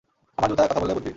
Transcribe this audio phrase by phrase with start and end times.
[0.37, 1.09] আমার জুতা কথা বললে বুঝবি?